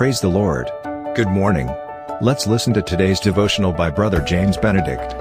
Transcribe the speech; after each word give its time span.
Praise 0.00 0.18
the 0.18 0.28
Lord. 0.28 0.70
Good 1.14 1.28
morning. 1.28 1.68
Let's 2.22 2.46
listen 2.46 2.72
to 2.72 2.80
today's 2.80 3.20
devotional 3.20 3.70
by 3.70 3.90
Brother 3.90 4.22
James 4.22 4.56
Benedict. 4.56 5.12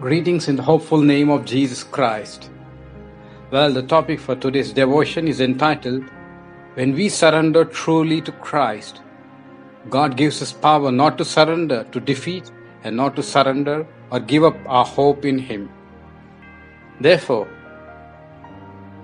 Greetings 0.00 0.46
in 0.46 0.54
the 0.54 0.62
hopeful 0.62 1.02
name 1.02 1.28
of 1.28 1.44
Jesus 1.44 1.82
Christ. 1.82 2.52
Well, 3.50 3.72
the 3.72 3.82
topic 3.82 4.20
for 4.20 4.36
today's 4.36 4.72
devotion 4.72 5.26
is 5.26 5.40
entitled 5.40 6.04
When 6.74 6.92
We 6.92 7.08
Surrender 7.08 7.64
Truly 7.64 8.20
to 8.20 8.30
Christ. 8.30 9.00
God 9.90 10.16
gives 10.16 10.40
us 10.40 10.52
power 10.52 10.92
not 10.92 11.18
to 11.18 11.24
surrender 11.24 11.82
to 11.90 11.98
defeat 11.98 12.52
and 12.84 12.96
not 12.96 13.16
to 13.16 13.22
surrender 13.22 13.86
or 14.10 14.20
give 14.20 14.44
up 14.44 14.56
our 14.66 14.84
hope 14.84 15.24
in 15.24 15.38
Him. 15.38 15.68
Therefore, 17.00 17.46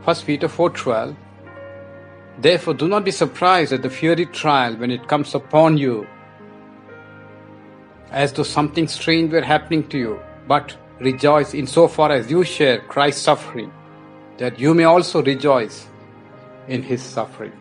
1 0.05 0.17
Peter 0.27 0.48
4:12 0.48 1.17
Therefore 2.39 2.75
do 2.75 2.89
not 2.89 3.05
be 3.05 3.11
surprised 3.11 3.73
at 3.73 3.83
the 3.83 3.91
fiery 3.91 4.27
trial 4.27 4.75
when 4.77 4.91
it 4.91 5.09
comes 5.09 5.34
upon 5.34 5.79
you 5.79 6.07
as 8.11 8.33
though 8.33 8.45
something 8.45 8.87
strange 8.87 9.33
were 9.33 9.43
happening 9.43 9.87
to 9.89 9.98
you, 9.98 10.20
but 10.47 10.77
rejoice 11.01 11.55
in 11.55 11.67
so 11.67 11.89
far 11.89 12.12
as 12.12 12.31
you 12.31 12.45
share 12.45 12.79
Christ's 12.79 13.23
suffering, 13.23 13.73
that 14.39 14.59
you 14.59 14.75
may 14.75 14.84
also 14.84 15.23
rejoice 15.23 15.87
in 16.69 16.83
his 16.83 17.03
suffering. 17.03 17.53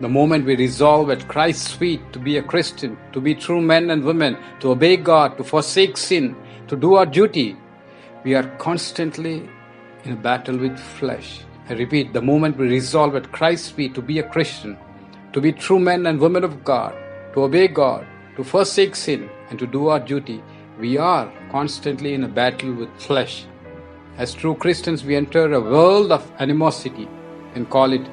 The 0.00 0.08
moment 0.08 0.46
we 0.46 0.56
resolve 0.56 1.10
at 1.10 1.28
Christ's 1.28 1.72
feet 1.72 2.00
to 2.14 2.18
be 2.18 2.38
a 2.38 2.42
Christian, 2.42 2.96
to 3.12 3.20
be 3.20 3.34
true 3.34 3.60
men 3.60 3.90
and 3.90 4.02
women, 4.02 4.38
to 4.60 4.70
obey 4.70 4.96
God, 4.96 5.36
to 5.36 5.44
forsake 5.44 5.98
sin, 5.98 6.34
to 6.68 6.76
do 6.76 6.94
our 6.94 7.04
duty, 7.04 7.54
we 8.24 8.34
are 8.34 8.48
constantly 8.56 9.46
in 10.04 10.12
a 10.12 10.16
battle 10.16 10.56
with 10.56 10.78
flesh. 10.78 11.40
I 11.68 11.74
repeat, 11.74 12.14
the 12.14 12.22
moment 12.22 12.56
we 12.56 12.66
resolve 12.66 13.14
at 13.14 13.30
Christ's 13.30 13.70
feet 13.70 13.94
to 13.94 14.00
be 14.00 14.18
a 14.18 14.28
Christian, 14.28 14.78
to 15.34 15.40
be 15.40 15.52
true 15.52 15.78
men 15.78 16.06
and 16.06 16.18
women 16.18 16.44
of 16.44 16.64
God, 16.64 16.96
to 17.34 17.42
obey 17.42 17.68
God, 17.68 18.06
to 18.36 18.42
forsake 18.42 18.96
sin, 18.96 19.28
and 19.50 19.58
to 19.58 19.66
do 19.66 19.88
our 19.88 20.00
duty, 20.00 20.42
we 20.78 20.96
are 20.96 21.30
constantly 21.50 22.14
in 22.14 22.24
a 22.24 22.28
battle 22.28 22.72
with 22.72 22.88
flesh. 22.98 23.44
As 24.16 24.32
true 24.32 24.54
Christians, 24.54 25.04
we 25.04 25.14
enter 25.14 25.52
a 25.52 25.60
world 25.60 26.10
of 26.10 26.32
animosity 26.38 27.06
and 27.54 27.68
call 27.68 27.92
it 27.92 28.08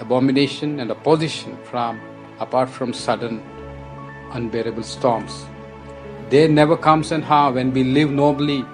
abomination 0.00 0.80
and 0.80 0.90
opposition 0.90 1.56
from 1.64 2.00
apart 2.40 2.68
from 2.68 2.92
sudden 2.92 3.42
unbearable 4.32 4.82
storms. 4.82 5.46
There 6.30 6.48
never 6.48 6.76
comes 6.76 7.12
an 7.12 7.24
hour 7.24 7.52
when 7.52 7.72
we 7.72 7.84
live 7.84 8.10
nobly 8.10 8.64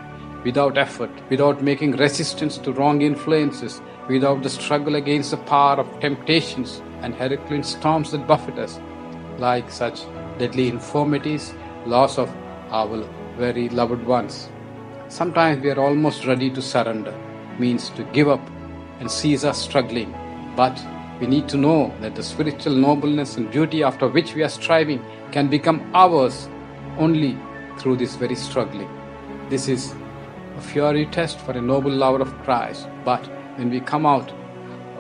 without 0.45 0.79
effort, 0.79 1.11
without 1.29 1.63
making 1.63 1.93
resistance 1.93 2.59
to 2.59 2.73
wrong 2.73 3.03
influences, 3.03 3.81
without 4.09 4.43
the 4.43 4.51
struggle 4.51 4.95
against 4.95 5.33
the 5.33 5.37
power 5.37 5.77
of 5.77 6.01
temptations 6.01 6.81
and 7.03 7.15
Herculean 7.15 7.63
storms 7.63 8.13
that 8.13 8.27
buffet 8.27 8.59
us, 8.59 8.79
like 9.39 9.71
such 9.71 10.03
deadly 10.39 10.69
infirmities, 10.69 11.53
loss 11.87 12.19
of 12.19 12.35
our 12.71 13.05
very 13.37 13.69
loved 13.69 14.05
ones. 14.05 14.49
Sometimes 15.09 15.63
we 15.63 15.71
are 15.71 15.81
almost 15.81 16.27
ready 16.27 16.51
to 16.51 16.63
surrender, 16.63 17.15
means 17.59 17.91
to 17.91 18.05
give 18.05 18.29
up 18.29 18.51
and 19.01 19.11
cease 19.11 19.45
our 19.45 19.55
struggling. 19.55 20.15
But 20.57 20.79
we 21.21 21.27
need 21.27 21.49
to 21.49 21.57
know 21.57 21.93
that 22.01 22.15
the 22.15 22.23
spiritual 22.23 22.75
nobleness 22.75 23.37
and 23.37 23.51
beauty 23.51 23.83
after 23.83 24.09
which 24.09 24.35
we 24.35 24.43
are 24.43 24.49
striving 24.49 25.05
can 25.33 25.49
become 25.49 25.91
ours 25.95 26.49
only 26.99 27.37
through 27.79 27.97
this 27.97 28.17
very 28.17 28.35
struggling. 28.37 28.89
This 29.49 29.69
is 29.69 29.95
a 30.57 30.61
fiery 30.61 31.07
test 31.07 31.41
for 31.41 31.53
a 31.53 31.61
noble 31.61 31.91
lover 31.91 32.21
of 32.21 32.33
Christ. 32.45 32.89
But 33.05 33.27
when 33.57 33.71
we 33.71 33.81
come 33.81 34.07
out 34.07 34.33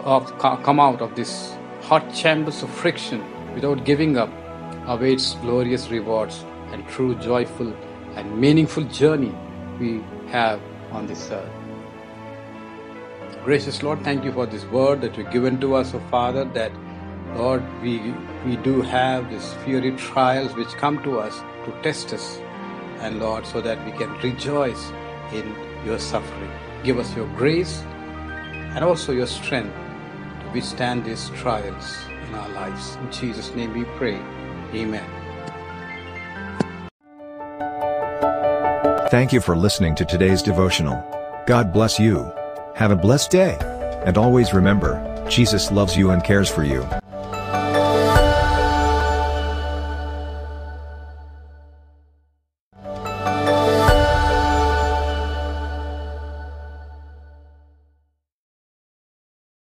of 0.04 0.38
come 0.38 0.80
out 0.80 1.00
of 1.02 1.14
this 1.14 1.54
hot 1.82 2.12
chambers 2.14 2.62
of 2.62 2.70
friction 2.70 3.22
without 3.54 3.84
giving 3.84 4.16
up, 4.16 4.30
awaits 4.86 5.34
glorious 5.42 5.90
rewards 5.90 6.44
and 6.72 6.86
true 6.88 7.14
joyful 7.16 7.72
and 8.16 8.38
meaningful 8.38 8.84
journey 8.84 9.34
we 9.78 10.02
have 10.28 10.60
on 10.92 11.06
this 11.06 11.30
earth. 11.30 11.67
Gracious 13.44 13.82
Lord, 13.82 14.03
thank 14.04 14.25
you 14.25 14.32
for 14.32 14.47
this 14.47 14.65
word 14.66 15.00
that 15.00 15.16
you've 15.16 15.31
given 15.31 15.60
to 15.60 15.75
us, 15.75 15.94
O 15.94 15.99
oh 15.99 16.10
Father, 16.10 16.44
that 16.44 16.72
Lord, 17.34 17.62
we 17.82 18.15
we 18.44 18.56
do 18.56 18.82
have 18.82 19.31
these 19.31 19.53
fiery 19.65 19.93
trials 19.93 20.54
which 20.54 20.69
come 20.69 21.03
to 21.03 21.19
us 21.19 21.41
to 21.65 21.72
test 21.82 22.12
us, 22.12 22.38
and 23.00 23.19
Lord, 23.19 23.47
so 23.47 23.60
that 23.60 23.84
we 23.84 23.93
can 23.93 24.10
rejoice 24.19 24.91
in 25.32 25.54
your 25.84 25.99
suffering. 25.99 26.50
Give 26.84 26.99
us 26.99 27.15
your 27.15 27.26
grace 27.37 27.82
and 28.75 28.84
also 28.84 29.12
your 29.12 29.26
strength 29.26 29.75
to 30.41 30.50
withstand 30.53 31.05
these 31.05 31.31
trials 31.31 31.97
in 32.26 32.34
our 32.34 32.49
lives. 32.50 32.97
In 32.97 33.10
Jesus' 33.10 33.55
name 33.55 33.72
we 33.72 33.84
pray. 33.97 34.20
Amen. 34.75 35.05
Thank 39.10 39.32
you 39.32 39.41
for 39.41 39.56
listening 39.56 39.94
to 39.97 40.05
today's 40.05 40.43
devotional. 40.43 41.03
God 41.47 41.72
bless 41.72 41.99
you. 41.99 42.31
Have 42.78 42.92
a 42.92 42.96
blessed 42.96 43.32
day. 43.32 43.56
And 44.06 44.16
always 44.16 44.54
remember, 44.54 45.26
Jesus 45.28 45.72
loves 45.72 45.96
you 45.96 46.10
and 46.10 46.22
cares 46.22 46.48
for 46.48 46.62
you. 46.62 46.86